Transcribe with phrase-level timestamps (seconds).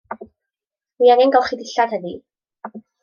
[1.03, 2.15] Wi angen golchi dillad heddi.